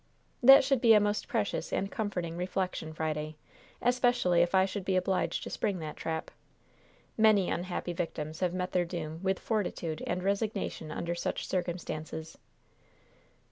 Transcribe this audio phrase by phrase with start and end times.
[0.41, 3.35] "That should be a most precious and comforting reflection, Friday,
[3.83, 6.31] especially if I should be obliged to spring that trap.
[7.19, 12.39] Many unhappy victims have met their doom with fortitude and resignation under such circumstances."